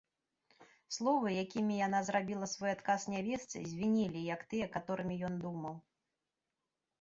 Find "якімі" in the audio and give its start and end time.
1.43-1.75